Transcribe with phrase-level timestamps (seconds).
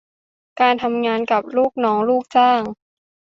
[0.59, 2.61] การทำงานกับลูกน้องลูกจ้าง